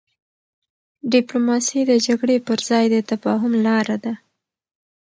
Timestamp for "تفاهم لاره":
3.09-3.97